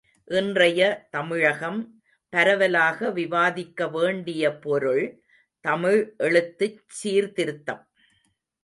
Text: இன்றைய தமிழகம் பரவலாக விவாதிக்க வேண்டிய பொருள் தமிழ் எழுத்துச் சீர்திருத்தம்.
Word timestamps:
இன்றைய 0.27 1.07
தமிழகம் 1.09 2.01
பரவலாக 2.29 3.11
விவாதிக்க 3.11 3.87
வேண்டிய 3.87 4.53
பொருள் 4.57 5.23
தமிழ் 5.65 6.15
எழுத்துச் 6.19 6.81
சீர்திருத்தம். 6.87 7.83